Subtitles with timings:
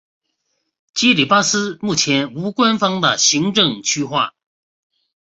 [0.95, 4.33] 基里巴斯目前无官方的行政区划。